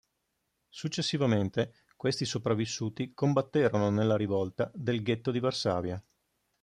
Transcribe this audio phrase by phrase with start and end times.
[0.67, 6.03] Successivamente, questi sopravvissuti combatterono nella rivolta del ghetto di Varsavia.